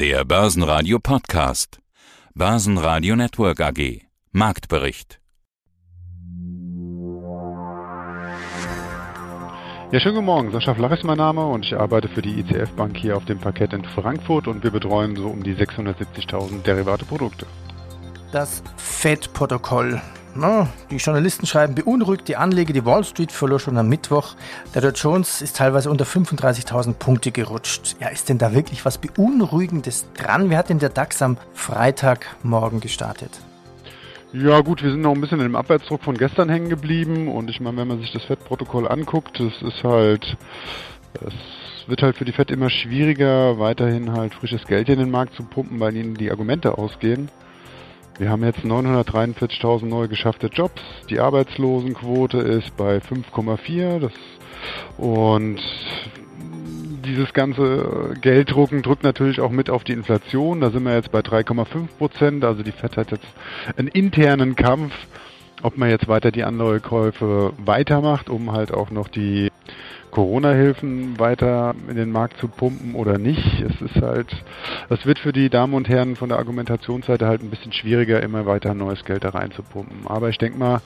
[0.00, 1.80] Der Börsenradio Podcast.
[2.32, 4.02] Börsenradio Network AG.
[4.30, 5.18] Marktbericht.
[9.90, 10.52] Ja, schönen guten Morgen.
[10.52, 13.40] Sascha Flach ist mein Name und ich arbeite für die ICF Bank hier auf dem
[13.40, 17.48] Parkett in Frankfurt und wir betreuen so um die 670.000 Derivate Produkte.
[18.30, 20.00] Das FED-Protokoll
[20.90, 24.34] die Journalisten schreiben, beunruhigt die Anleger, die Wall Street verlor schon am Mittwoch.
[24.74, 27.96] Der Dow Jones ist teilweise unter 35.000 Punkte gerutscht.
[28.00, 30.50] Ja, ist denn da wirklich was Beunruhigendes dran?
[30.50, 33.40] Wer hat denn der DAX am Freitagmorgen gestartet?
[34.32, 37.60] Ja gut, wir sind noch ein bisschen im Abwärtsdruck von gestern hängen geblieben und ich
[37.60, 40.36] meine, wenn man sich das FED-Protokoll anguckt, das ist halt,
[41.14, 45.34] es wird halt für die FED immer schwieriger, weiterhin halt frisches Geld in den Markt
[45.34, 47.30] zu pumpen, weil ihnen die Argumente ausgehen.
[48.18, 50.82] Wir haben jetzt 943.000 neu geschaffte Jobs.
[51.08, 54.10] Die Arbeitslosenquote ist bei 5,4.
[54.96, 55.60] und
[57.04, 60.60] dieses ganze Gelddrucken drückt natürlich auch mit auf die Inflation.
[60.60, 62.44] Da sind wir jetzt bei 3,5 Prozent.
[62.44, 63.26] Also die FED hat jetzt
[63.76, 64.92] einen internen Kampf,
[65.62, 69.52] ob man jetzt weiter die Anleihekäufe weitermacht, um halt auch noch die
[70.10, 73.60] Corona-Hilfen weiter in den Markt zu pumpen oder nicht.
[73.60, 74.28] Es ist halt,
[74.88, 78.46] es wird für die Damen und Herren von der Argumentationsseite halt ein bisschen schwieriger, immer
[78.46, 80.06] weiter neues Geld da reinzupumpen.
[80.06, 80.80] Aber ich denke mal,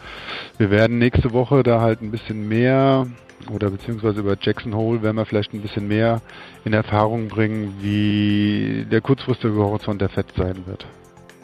[0.58, 3.06] wir werden nächste Woche da halt ein bisschen mehr
[3.50, 6.20] oder beziehungsweise über Jackson Hole werden wir vielleicht ein bisschen mehr
[6.64, 10.86] in Erfahrung bringen, wie der kurzfristige Horizont der FED sein wird.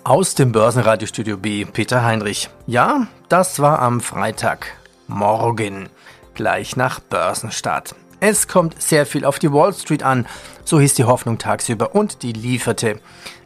[0.05, 2.49] Aus dem Börsenradiostudio B, Peter Heinrich.
[2.67, 4.79] Ja, das war am Freitag.
[6.39, 7.95] Gleich nach Börsenstart.
[8.21, 10.29] Es kommt sehr viel auf die Wall Street an,
[10.65, 13.01] so hieß die Hoffnung tagsüber und die lieferte.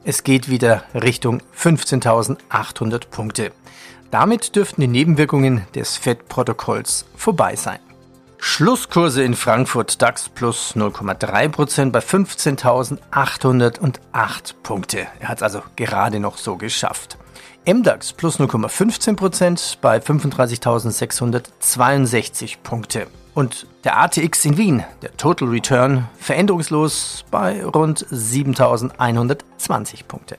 [0.05, 3.53] Es geht wieder Richtung 15.800 Punkte.
[4.11, 7.79] Damit dürften die Nebenwirkungen des FED-Protokolls vorbei sein.
[8.37, 15.07] Schlusskurse in Frankfurt DAX plus 0,3% bei 15.808 Punkte.
[15.19, 17.17] Er hat es also gerade noch so geschafft.
[17.65, 23.07] MDAX plus 0,15% bei 35.662 Punkte.
[23.35, 30.37] Und der ATX in Wien, der Total Return, veränderungslos bei rund 7.120 Punkte.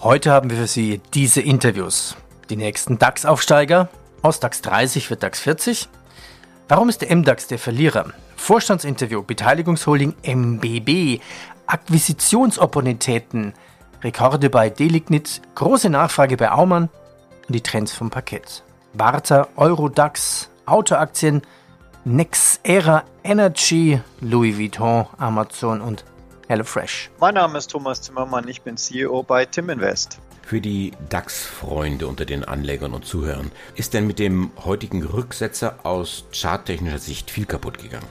[0.00, 2.14] Heute haben wir für Sie diese Interviews.
[2.50, 3.88] Die nächsten DAX-Aufsteiger.
[4.22, 5.88] Aus DAX 30 wird DAX 40.
[6.68, 8.06] Warum ist der MDAX der Verlierer?
[8.34, 11.20] Vorstandsinterview, Beteiligungsholding MBB,
[11.66, 13.54] Akquisitionsopportunitäten,
[14.02, 16.90] Rekorde bei Delignit, große Nachfrage bei Aumann
[17.46, 18.62] und die Trends vom Parkett.
[18.92, 21.42] Warta, Eurodax, Autoaktien,
[22.04, 26.04] Nexera Energy, Louis Vuitton, Amazon und
[26.48, 27.10] HelloFresh.
[27.18, 30.18] Mein Name ist Thomas Zimmermann, ich bin CEO bei Tim Invest.
[30.42, 36.24] Für die DAX-Freunde unter den Anlegern und Zuhörern ist denn mit dem heutigen Rücksetzer aus
[36.32, 38.06] charttechnischer Sicht viel kaputt gegangen?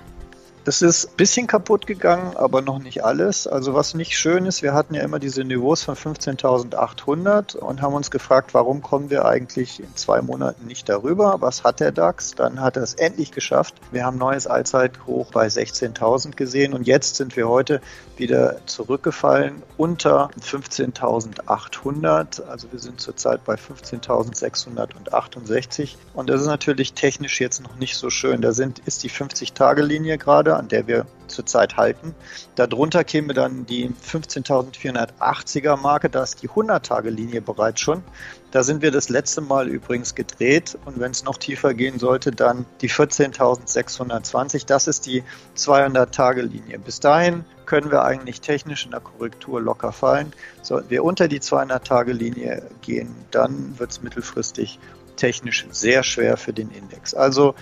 [0.66, 3.46] Das ist ein bisschen kaputt gegangen, aber noch nicht alles.
[3.46, 7.94] Also was nicht schön ist, wir hatten ja immer diese Niveaus von 15.800 und haben
[7.94, 11.36] uns gefragt, warum kommen wir eigentlich in zwei Monaten nicht darüber?
[11.40, 12.34] Was hat der DAX?
[12.34, 13.76] Dann hat er es endlich geschafft.
[13.92, 17.80] Wir haben neues Allzeithoch bei 16.000 gesehen und jetzt sind wir heute
[18.18, 22.42] wieder zurückgefallen unter 15.800.
[22.42, 28.10] Also wir sind zurzeit bei 15.668 und das ist natürlich technisch jetzt noch nicht so
[28.10, 28.42] schön.
[28.42, 32.14] Da sind, ist die 50-Tage-Linie gerade an der wir zurzeit halten.
[32.56, 38.04] Darunter käme dann die 15.480er Marke, da ist die 100-Tage-Linie bereits schon.
[38.52, 42.32] Da sind wir das letzte Mal übrigens gedreht und wenn es noch tiefer gehen sollte,
[42.32, 44.66] dann die 14.620.
[44.66, 45.24] Das ist die
[45.58, 46.80] 200-Tage-Linie.
[46.80, 50.32] Bis dahin können wir eigentlich technisch in der Korrektur locker fallen.
[50.62, 54.80] Sollten wir unter die 200-Tage-Linie gehen, dann wird es mittelfristig
[55.16, 57.14] technisch sehr schwer für den Index.
[57.14, 57.56] Also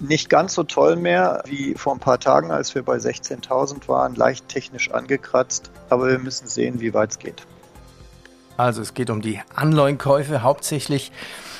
[0.00, 4.14] nicht ganz so toll mehr wie vor ein paar Tagen, als wir bei 16.000 waren,
[4.14, 7.46] leicht technisch angekratzt, aber wir müssen sehen, wie weit es geht.
[8.56, 11.12] Also es geht um die Anleihenkäufe hauptsächlich.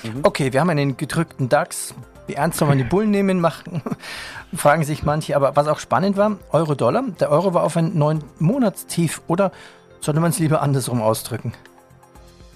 [0.03, 0.21] Mhm.
[0.25, 1.95] Okay, wir haben einen gedrückten DAX.
[2.27, 3.83] Wie ernst soll man die Bullen nehmen, machen,
[4.55, 5.37] fragen sich manche.
[5.37, 7.05] Aber was auch spannend war, Euro-Dollar.
[7.21, 9.23] Der Euro war auf ein neun Monatstief.
[9.29, 9.53] Oder
[10.01, 11.53] sollte man es lieber andersrum ausdrücken?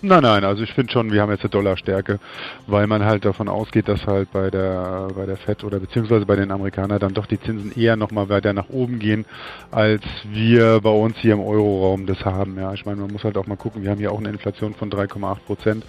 [0.05, 2.19] Nein, nein, also ich finde schon, wir haben jetzt eine Dollarstärke,
[2.67, 6.35] weil man halt davon ausgeht, dass halt bei der bei der Fed oder beziehungsweise bei
[6.35, 9.27] den Amerikanern dann doch die Zinsen eher nochmal weiter nach oben gehen,
[9.71, 12.59] als wir bei uns hier im Euroraum das haben.
[12.59, 14.75] Ja, ich meine, man muss halt auch mal gucken, wir haben hier auch eine Inflation
[14.75, 15.85] von 3,8 Prozent.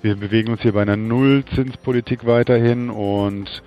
[0.00, 3.62] Wir bewegen uns hier bei einer Nullzinspolitik weiterhin und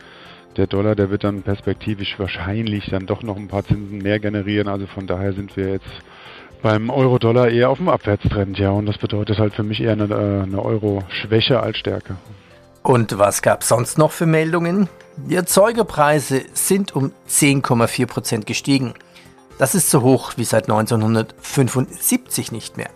[0.58, 4.68] der Dollar, der wird dann perspektivisch wahrscheinlich dann doch noch ein paar Zinsen mehr generieren.
[4.68, 6.02] Also von daher sind wir jetzt
[6.64, 8.72] beim Euro-Dollar eher auf dem Abwärtstrend, ja.
[8.72, 12.16] Und das bedeutet halt für mich eher eine, äh, eine Euro-Schwäche als Stärke.
[12.82, 14.90] Und was gab es sonst noch für Meldungen?
[15.18, 18.96] Die Erzeugerpreise sind um 10,4 Prozent gestiegen.
[19.60, 22.90] Das ist so hoch wie seit 1975 nicht mehr.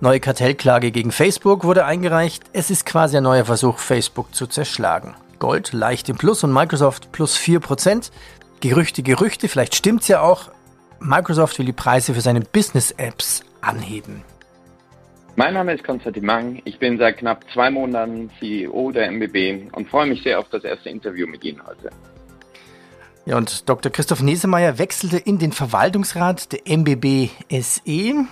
[0.00, 2.42] Neue Kartellklage gegen Facebook wurde eingereicht.
[2.52, 5.14] Es ist quasi ein neuer Versuch, Facebook zu zerschlagen.
[5.38, 8.10] Gold leicht im Plus und Microsoft plus 4%.
[8.60, 10.50] Gerüchte, Gerüchte, vielleicht stimmt's ja auch.
[11.04, 14.24] Microsoft will die Preise für seine Business-Apps anheben.
[15.36, 16.62] Mein Name ist Konstantin Mang.
[16.64, 20.64] Ich bin seit knapp zwei Monaten CEO der MBB und freue mich sehr auf das
[20.64, 21.90] erste Interview mit Ihnen heute.
[23.26, 23.92] Ja, und Dr.
[23.92, 28.26] Christoph Nesemeyer wechselte in den Verwaltungsrat der MBB SE.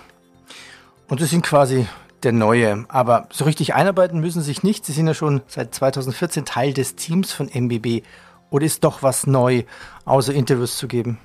[1.09, 1.87] Und Sie sind quasi
[2.23, 2.87] der Neue.
[2.89, 4.87] Aber so richtig einarbeiten müssen Sie sich nicht.
[4.87, 8.03] Sie sind ja schon seit 2014 Teil des Teams von MBB.
[8.49, 9.65] Oder ist doch was neu,
[10.07, 11.19] außer Interviews zu geben?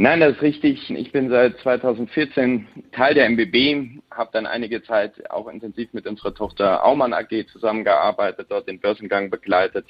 [0.00, 0.90] Nein, das ist richtig.
[0.90, 6.32] Ich bin seit 2014 Teil der MBB, habe dann einige Zeit auch intensiv mit unserer
[6.32, 9.86] Tochter Aumann AG zusammengearbeitet, dort den Börsengang begleitet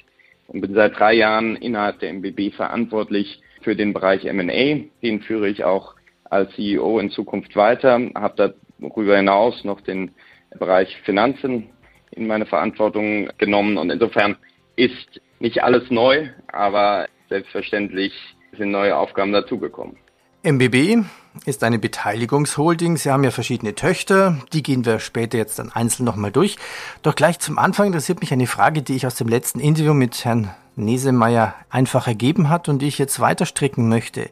[0.47, 4.89] und bin seit drei Jahren innerhalb der MBB verantwortlich für den Bereich M&A.
[5.03, 10.09] Den führe ich auch als CEO in Zukunft weiter, habe darüber hinaus noch den
[10.57, 11.69] Bereich Finanzen
[12.09, 14.37] in meine Verantwortung genommen und insofern
[14.75, 18.11] ist nicht alles neu, aber selbstverständlich
[18.57, 19.97] sind neue Aufgaben dazugekommen.
[20.43, 21.03] MBB
[21.45, 22.95] ist eine Beteiligungsholding.
[22.97, 24.37] Sie haben ja verschiedene Töchter.
[24.53, 26.55] Die gehen wir später jetzt dann einzeln nochmal durch.
[27.01, 30.23] Doch gleich zum Anfang interessiert mich eine Frage, die ich aus dem letzten Interview mit
[30.23, 34.29] Herrn Nesemeyer einfach ergeben hat und die ich jetzt weiter stricken möchte.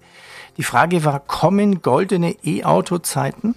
[0.55, 3.55] Die Frage war, kommen goldene E-Auto-Zeiten?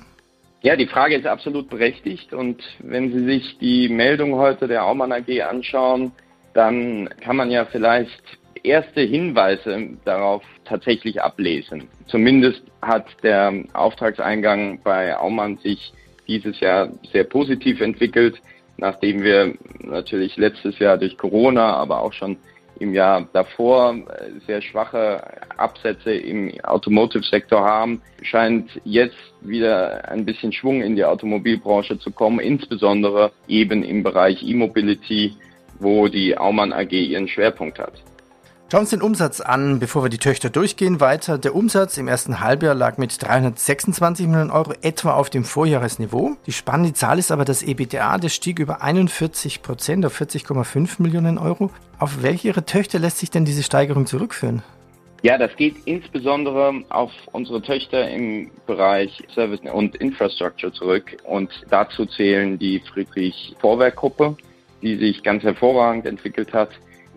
[0.63, 5.13] Ja, die Frage ist absolut berechtigt und wenn Sie sich die Meldung heute der Aumann
[5.13, 6.13] AG anschauen,
[6.53, 11.89] dann kann man ja vielleicht erste Hinweise darauf tatsächlich ablesen.
[12.07, 15.93] Zumindest hat der Auftragseingang bei Aumann sich
[16.27, 18.41] dieses Jahr sehr positiv entwickelt,
[18.77, 22.37] nachdem wir natürlich letztes Jahr durch Corona, aber auch schon
[22.81, 25.23] im Jahr davor äh, sehr schwache
[25.59, 32.41] Absätze im Automotive-Sektor haben, scheint jetzt wieder ein bisschen Schwung in die Automobilbranche zu kommen,
[32.41, 35.35] insbesondere eben im Bereich E-Mobility,
[35.79, 38.03] wo die Aumann AG ihren Schwerpunkt hat.
[38.71, 41.01] Schauen wir uns den Umsatz an, bevor wir die Töchter durchgehen.
[41.01, 41.39] Weiter.
[41.39, 46.37] Der Umsatz im ersten Halbjahr lag mit 326 Millionen Euro etwa auf dem Vorjahresniveau.
[46.47, 51.37] Die spannende Zahl ist aber das EBITDA, das stieg über 41 Prozent auf 40,5 Millionen
[51.37, 51.73] Euro.
[51.99, 54.63] Auf welche Ihre Töchter lässt sich denn diese Steigerung zurückführen?
[55.23, 61.17] Ja, das geht insbesondere auf unsere Töchter im Bereich Service und Infrastructure zurück.
[61.25, 64.37] Und dazu zählen die Friedrich Vorwerk Gruppe,
[64.81, 66.71] die sich ganz hervorragend entwickelt hat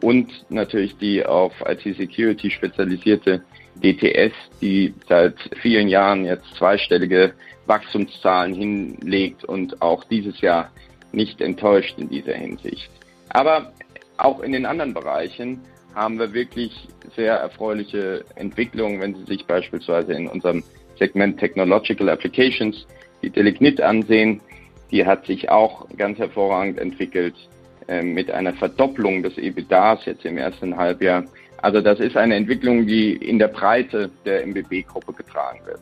[0.03, 3.41] und natürlich die auf IT-Security spezialisierte
[3.75, 7.33] DTS, die seit vielen Jahren jetzt zweistellige
[7.67, 10.71] Wachstumszahlen hinlegt und auch dieses Jahr
[11.13, 12.91] nicht enttäuscht in dieser Hinsicht.
[13.29, 13.71] Aber
[14.17, 15.61] auch in den anderen Bereichen
[15.95, 20.63] haben wir wirklich sehr erfreuliche Entwicklungen, wenn Sie sich beispielsweise in unserem
[20.99, 22.85] Segment Technological Applications
[23.21, 24.41] die Delignit ansehen.
[24.91, 27.35] Die hat sich auch ganz hervorragend entwickelt.
[27.87, 31.23] Ähm, mit einer Verdopplung des EBITDAs jetzt im ersten Halbjahr.
[31.57, 35.81] Also das ist eine Entwicklung, die in der Breite der MBB-Gruppe getragen wird.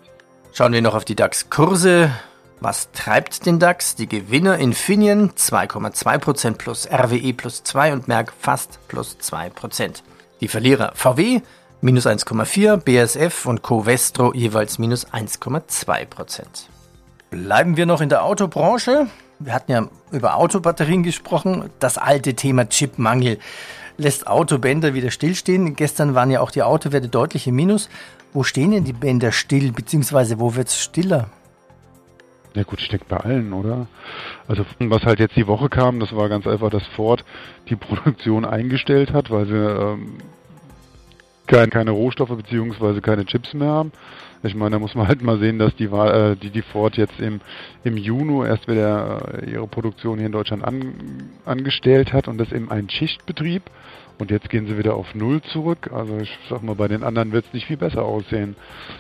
[0.54, 2.12] Schauen wir noch auf die DAX-Kurse.
[2.60, 3.96] Was treibt den DAX?
[3.96, 10.04] Die Gewinner Infineon 2,2% plus RWE plus 2 und Merck fast plus 2%.
[10.42, 11.42] Die Verlierer VW
[11.82, 16.44] minus 1,4, BSF und Covestro jeweils minus 1,2%.
[17.32, 19.08] Bleiben wir noch in der Autobranche.
[19.44, 21.70] Wir hatten ja über Autobatterien gesprochen.
[21.80, 23.40] Das alte Thema Chipmangel
[23.98, 25.76] lässt Autobänder wieder stillstehen.
[25.76, 27.90] Gestern waren ja auch die Autowerte deutlich im Minus.
[28.34, 31.30] Wo stehen denn die Bänder still, beziehungsweise wo wird es stiller?
[32.54, 33.88] Ja gut, steckt bei allen, oder?
[34.48, 37.24] Also was halt jetzt die Woche kam, das war ganz einfach, dass Ford
[37.70, 40.18] die Produktion eingestellt hat, weil sie ähm,
[41.48, 43.92] keine, keine Rohstoffe beziehungsweise keine Chips mehr haben.
[44.44, 47.20] Ich meine, da muss man halt mal sehen, dass die, äh, die, die Ford jetzt
[47.20, 47.42] im,
[47.84, 52.52] im Juni erst wieder äh, ihre Produktion hier in Deutschland an, angestellt hat und das
[52.52, 53.64] eben ein Schichtbetrieb.
[54.18, 55.90] Und jetzt gehen sie wieder auf Null zurück.
[55.94, 58.56] Also ich sag mal, bei den anderen wird es nicht viel besser aussehen.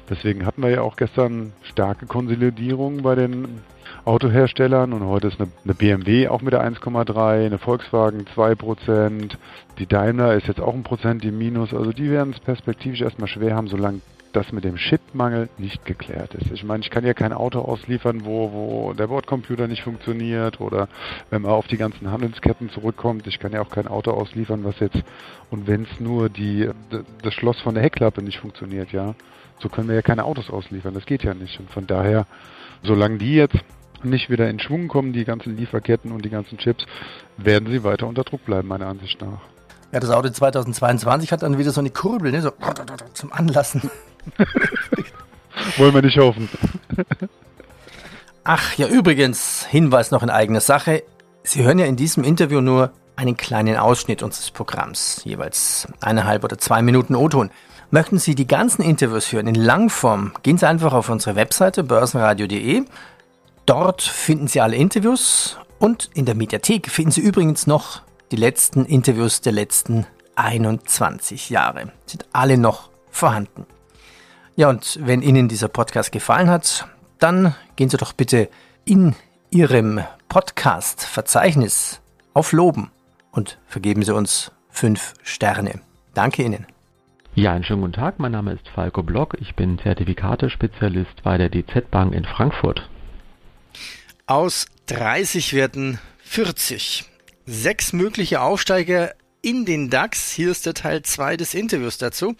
[0.09, 3.61] Deswegen hatten wir ja auch gestern starke Konsolidierung bei den
[4.05, 9.35] Autoherstellern und heute ist eine, eine BMW auch mit der 1,3, eine Volkswagen 2%,
[9.77, 11.71] die Daimler ist jetzt auch ein Prozent im Minus.
[11.73, 16.33] Also die werden es perspektivisch erstmal schwer haben, solange das mit dem Chipmangel nicht geklärt
[16.35, 16.51] ist.
[16.51, 20.87] Ich meine, ich kann ja kein Auto ausliefern, wo, wo der Bordcomputer nicht funktioniert oder
[21.29, 24.79] wenn man auf die ganzen Handelsketten zurückkommt, ich kann ja auch kein Auto ausliefern, was
[24.79, 25.01] jetzt
[25.49, 26.69] und wenn es nur die
[27.21, 29.15] das Schloss von der Heckklappe nicht funktioniert, ja,
[29.59, 30.93] so können wir ja keine Autos ausliefern.
[30.93, 31.59] Das geht ja nicht.
[31.59, 32.25] Und von daher,
[32.83, 33.57] solange die jetzt
[34.03, 36.85] nicht wieder in Schwung kommen, die ganzen Lieferketten und die ganzen Chips,
[37.37, 39.41] werden sie weiter unter Druck bleiben, meiner Ansicht nach.
[39.91, 42.41] Ja, das Auto 2022 hat dann wieder so eine Kurbel, ne?
[42.41, 42.51] so
[43.13, 43.91] zum Anlassen.
[45.77, 46.49] Wollen wir nicht hoffen.
[48.43, 51.03] Ach ja, übrigens, Hinweis noch in eigener Sache.
[51.43, 56.57] Sie hören ja in diesem Interview nur einen kleinen Ausschnitt unseres Programms, jeweils eineinhalb oder
[56.57, 57.51] zwei Minuten O-Ton.
[57.91, 62.83] Möchten Sie die ganzen Interviews hören in Langform, gehen Sie einfach auf unsere Webseite börsenradio.de.
[63.65, 68.01] Dort finden Sie alle Interviews und in der Mediathek finden Sie übrigens noch
[68.31, 71.91] die letzten Interviews der letzten 21 Jahre.
[72.05, 73.65] Sind alle noch vorhanden.
[74.61, 76.87] Ja, und wenn Ihnen dieser Podcast gefallen hat,
[77.17, 78.47] dann gehen Sie doch bitte
[78.85, 79.15] in
[79.49, 81.99] Ihrem Podcast-Verzeichnis
[82.35, 82.91] auf Loben
[83.31, 85.81] und vergeben Sie uns fünf Sterne.
[86.13, 86.67] Danke Ihnen.
[87.33, 88.19] Ja, einen schönen guten Tag.
[88.19, 89.35] Mein Name ist Falco Block.
[89.41, 92.87] Ich bin Zertifikate-Spezialist bei der DZ Bank in Frankfurt.
[94.27, 97.05] Aus 30 werden 40.
[97.47, 100.31] Sechs mögliche Aufsteiger in den DAX.
[100.31, 102.35] Hier ist der Teil 2 des Interviews dazu.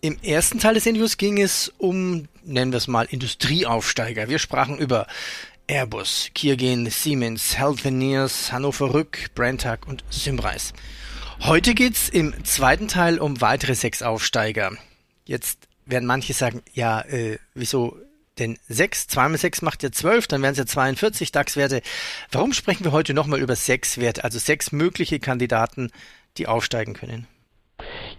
[0.00, 4.28] Im ersten Teil des Interviews ging es um, nennen wir es mal, Industrieaufsteiger.
[4.28, 5.06] Wir sprachen über
[5.66, 10.74] Airbus, Kiergen, Siemens, Healthineers, Hannover Rück, Brenntag und Symrise.
[11.40, 14.72] Heute geht's im zweiten Teil um weitere sechs Aufsteiger.
[15.24, 17.96] Jetzt werden manche sagen, ja, äh, wieso
[18.38, 19.06] denn sechs?
[19.06, 21.80] Zwei mal sechs macht ja zwölf, dann wären es ja 42 DAX-Werte.
[22.30, 25.90] Warum sprechen wir heute nochmal über sechs Werte, also sechs mögliche Kandidaten,
[26.36, 27.26] die aufsteigen können?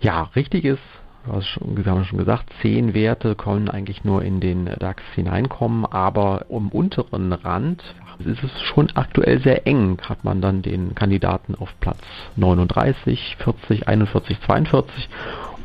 [0.02, 0.80] Ja, richtig ist,
[1.26, 6.70] wir haben schon gesagt, zehn Werte können eigentlich nur in den DAX hineinkommen, aber um
[6.70, 7.84] unteren Rand
[8.20, 12.00] ist es schon aktuell sehr eng, hat man dann den Kandidaten auf Platz
[12.36, 15.10] 39, 40, 41, 42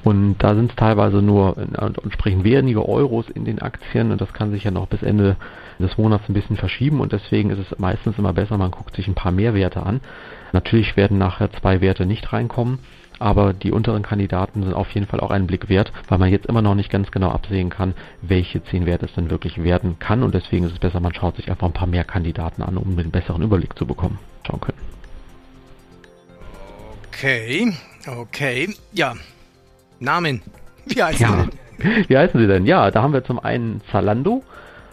[0.04, 4.10] und da sind es teilweise nur entsprechend wenige Euros in den Aktien.
[4.10, 5.36] Und das kann sich ja noch bis Ende
[5.78, 7.00] des Monats ein bisschen verschieben.
[7.00, 10.00] Und deswegen ist es meistens immer besser, man guckt sich ein paar mehr Werte an.
[10.52, 12.80] Natürlich werden nachher zwei Werte nicht reinkommen,
[13.22, 16.46] aber die unteren Kandidaten sind auf jeden Fall auch einen Blick wert, weil man jetzt
[16.46, 20.22] immer noch nicht ganz genau absehen kann, welche zehn Werte es denn wirklich werden kann
[20.22, 22.98] und deswegen ist es besser, man schaut sich einfach ein paar mehr Kandidaten an, um
[22.98, 24.18] einen besseren Überblick zu bekommen.
[24.46, 24.78] Schauen können.
[27.08, 27.72] Okay,
[28.06, 28.74] okay.
[28.92, 29.14] Ja,
[30.00, 30.42] Namen.
[30.86, 31.30] Wie heißen ja.
[31.30, 32.08] sie denn?
[32.08, 32.66] Wie heißen sie denn?
[32.66, 34.42] Ja, da haben wir zum einen Zalando,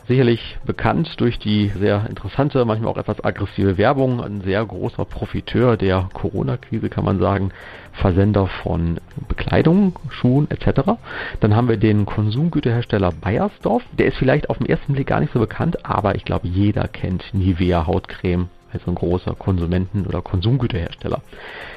[0.10, 5.78] sicherlich bekannt durch die sehr interessante, manchmal auch etwas aggressive Werbung, ein sehr großer Profiteur
[5.78, 7.52] der Corona-Krise, kann man sagen,
[7.94, 8.98] Versender von
[9.28, 10.82] Bekleidung, Schuhen etc.
[11.40, 15.32] Dann haben wir den Konsumgüterhersteller Bayersdorf, der ist vielleicht auf den ersten Blick gar nicht
[15.32, 21.22] so bekannt, aber ich glaube, jeder kennt Nivea Hautcreme, also ein großer Konsumenten- oder Konsumgüterhersteller.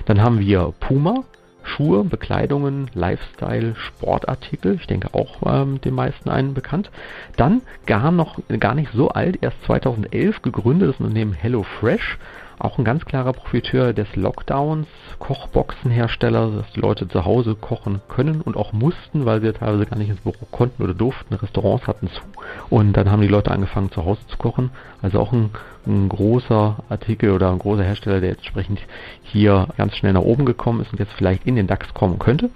[0.06, 1.24] Dann haben wir Puma,
[1.64, 6.90] Schuhe, Bekleidungen, Lifestyle, Sportartikel, ich denke auch ähm, den meisten einen bekannt.
[7.36, 12.18] Dann gar noch gar nicht so alt, erst 2011 gegründetes Unternehmen HelloFresh,
[12.58, 14.86] auch ein ganz klarer Profiteur des Lockdowns,
[15.22, 19.96] Kochboxenhersteller, dass die Leute zu Hause kochen können und auch mussten, weil sie teilweise gar
[19.96, 21.34] nicht ins Büro konnten oder durften.
[21.34, 22.22] Restaurants hatten zu.
[22.70, 24.70] Und dann haben die Leute angefangen zu Hause zu kochen.
[25.00, 25.50] Also auch ein,
[25.86, 28.80] ein großer Artikel oder ein großer Hersteller, der entsprechend
[29.22, 32.50] hier ganz schnell nach oben gekommen ist und jetzt vielleicht in den DAX kommen könnte.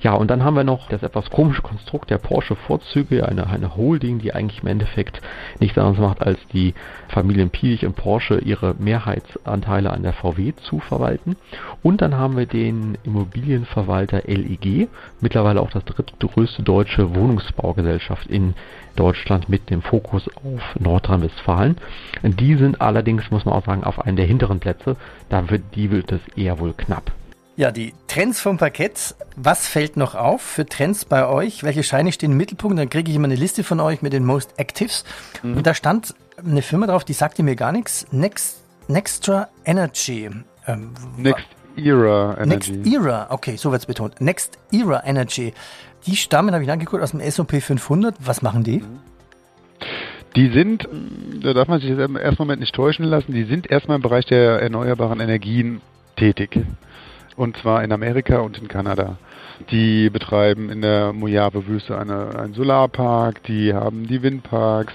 [0.00, 3.76] Ja, und dann haben wir noch das etwas komische Konstrukt der Porsche Vorzüge, eine, eine
[3.76, 5.20] Holding, die eigentlich im Endeffekt
[5.58, 6.74] nichts anderes macht, als die
[7.08, 11.36] Familien Piech und Porsche ihre Mehrheitsanteile an der VW zu verwalten.
[11.82, 14.88] Und dann haben wir den Immobilienverwalter LEG,
[15.20, 18.54] mittlerweile auch das drittgrößte deutsche Wohnungsbaugesellschaft in
[18.96, 21.76] Deutschland mit dem Fokus auf Nordrhein-Westfalen.
[22.22, 24.96] Die sind allerdings, muss man auch sagen, auf einen der hinteren Plätze.
[25.28, 27.12] Da wird, die wird es eher wohl knapp.
[27.56, 29.14] Ja, die Trends vom Parkett.
[29.36, 31.62] Was fällt noch auf für Trends bei euch?
[31.62, 32.78] Welche Scheine stehen im Mittelpunkt?
[32.78, 35.04] Dann kriege ich immer eine Liste von euch mit den Most Actives.
[35.42, 35.58] Mhm.
[35.58, 38.06] Und da stand eine Firma drauf, die sagte mir gar nichts.
[38.12, 40.30] Next, Nextra Energy.
[40.66, 41.44] Ähm, Next
[41.76, 42.72] Era Energy.
[42.72, 44.20] Next Era, okay, so wird es betont.
[44.20, 45.52] Next Era Energy.
[46.06, 48.14] Die stammen, habe ich angeguckt, aus dem SOP 500.
[48.20, 48.82] Was machen die?
[50.36, 50.88] Die sind,
[51.42, 54.02] da darf man sich jetzt im ersten Moment nicht täuschen lassen, die sind erstmal im
[54.02, 55.80] Bereich der erneuerbaren Energien
[56.16, 56.60] tätig.
[57.40, 59.16] Und zwar in Amerika und in Kanada.
[59.70, 64.92] Die betreiben in der Mojave-Wüste eine, einen Solarpark, die haben die Windparks,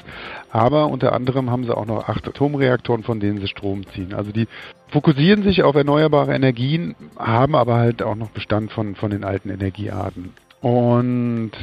[0.52, 4.14] aber unter anderem haben sie auch noch acht Atomreaktoren, von denen sie Strom ziehen.
[4.14, 4.48] Also die
[4.90, 9.50] fokussieren sich auf erneuerbare Energien, haben aber halt auch noch Bestand von, von den alten
[9.50, 10.32] Energiearten.
[10.62, 11.54] Und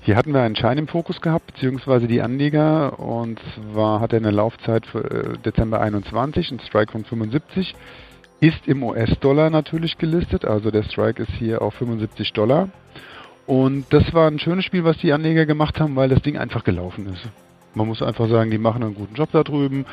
[0.00, 2.98] hier hatten wir einen Schein im Fokus gehabt, beziehungsweise die Anleger.
[2.98, 7.74] Und zwar hat er eine Laufzeit für äh, Dezember 21, ein Strike von 75.
[8.42, 12.70] Ist im US-Dollar natürlich gelistet, also der Strike ist hier auf 75 Dollar.
[13.46, 16.64] Und das war ein schönes Spiel, was die Anleger gemacht haben, weil das Ding einfach
[16.64, 17.22] gelaufen ist.
[17.74, 19.86] Man muss einfach sagen, die machen einen guten Job da drüben.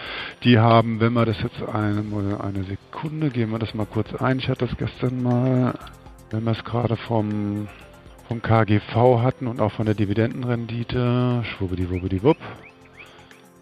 [0.44, 2.04] Die haben, wenn wir das jetzt eine,
[2.44, 4.40] eine Sekunde, gehen wir das mal kurz ein.
[4.40, 5.76] Ich hatte das gestern mal,
[6.32, 7.68] wenn wir es gerade vom
[8.28, 11.44] vom KGV hatten und auch von der Dividendenrendite.
[11.44, 12.38] Schwubbidi-wubbidi-wupp.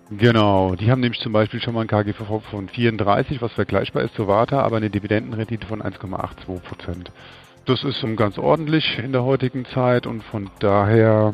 [0.10, 4.16] Genau, die haben nämlich zum Beispiel schon mal ein KGV von 34, was vergleichbar ist
[4.16, 7.12] zu Warta, aber eine Dividendenrendite von 1,82 Prozent.
[7.66, 11.34] Das ist ganz ordentlich in der heutigen Zeit und von daher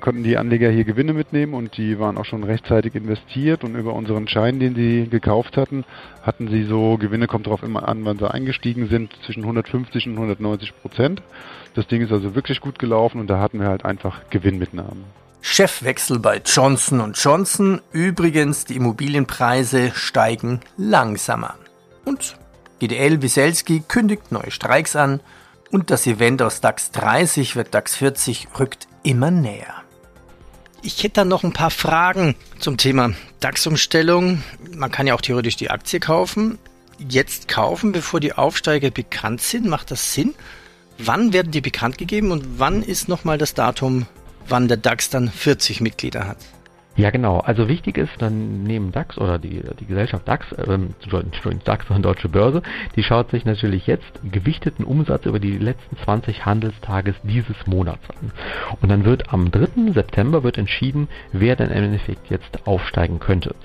[0.00, 3.94] konnten die Anleger hier Gewinne mitnehmen und die waren auch schon rechtzeitig investiert und über
[3.94, 5.86] unseren Schein, den sie gekauft hatten,
[6.22, 10.16] hatten sie so Gewinne, kommt darauf immer an, wann sie eingestiegen sind, zwischen 150 und
[10.16, 11.22] 190 Prozent.
[11.72, 15.23] Das Ding ist also wirklich gut gelaufen und da hatten wir halt einfach Gewinnmitnahmen.
[15.46, 17.82] Chefwechsel bei Johnson Johnson.
[17.92, 21.54] Übrigens, die Immobilienpreise steigen langsamer.
[22.06, 22.38] Und
[22.80, 25.20] GDL Wieselski kündigt neue Streiks an
[25.70, 29.82] und das Event aus DAX 30 wird DAX 40 rückt immer näher.
[30.82, 34.42] Ich hätte dann noch ein paar Fragen zum Thema DAX-Umstellung.
[34.74, 36.58] Man kann ja auch theoretisch die Aktie kaufen.
[36.98, 40.34] Jetzt kaufen, bevor die Aufsteiger bekannt sind, macht das Sinn?
[40.96, 44.06] Wann werden die bekannt gegeben und wann ist nochmal das Datum
[44.48, 46.38] wann der DAX dann 40 Mitglieder hat.
[46.96, 47.40] Ja, genau.
[47.40, 50.94] Also wichtig ist dann neben DAX oder die, die Gesellschaft DAX, ähm,
[51.64, 52.62] DAX und Deutsche Börse,
[52.94, 58.30] die schaut sich natürlich jetzt gewichteten Umsatz über die letzten 20 Handelstages dieses Monats an.
[58.80, 59.92] Und dann wird am 3.
[59.92, 63.56] September wird entschieden, wer denn im Endeffekt jetzt aufsteigen könnte.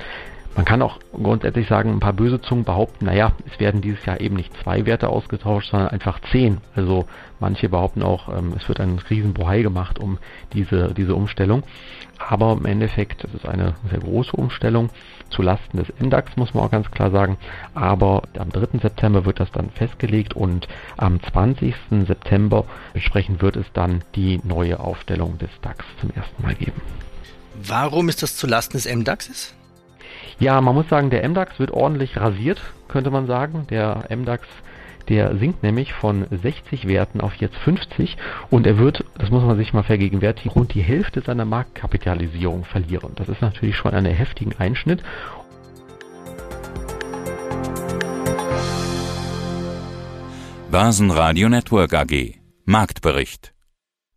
[0.59, 4.19] Man kann auch grundsätzlich sagen, ein paar böse Zungen behaupten, naja, es werden dieses Jahr
[4.19, 6.57] eben nicht zwei Werte ausgetauscht, sondern einfach zehn.
[6.75, 7.05] Also
[7.39, 10.17] manche behaupten auch, ähm, es wird ein Riesenbohai gemacht um
[10.51, 11.63] diese, diese Umstellung.
[12.17, 14.89] Aber im Endeffekt, ist eine sehr große Umstellung
[15.29, 17.37] zu Lasten des MDAX, muss man auch ganz klar sagen.
[17.73, 18.79] Aber am 3.
[18.81, 21.73] September wird das dann festgelegt und am 20.
[22.05, 26.81] September entsprechend wird es dann die neue Aufstellung des DAX zum ersten Mal geben.
[27.63, 29.53] Warum ist das zu Lasten des MDAXes?
[30.39, 33.67] Ja, man muss sagen, der MDAX wird ordentlich rasiert, könnte man sagen.
[33.69, 34.47] Der MDAX,
[35.09, 38.15] der sinkt nämlich von 60 Werten auf jetzt 50
[38.49, 43.11] und er wird, das muss man sich mal vergegenwärtigen, rund die Hälfte seiner Marktkapitalisierung verlieren.
[43.15, 45.03] Das ist natürlich schon ein heftigen Einschnitt.
[50.71, 53.53] Börsenradio Network AG Marktbericht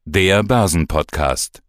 [0.05, 1.63] Der Börsenpodcast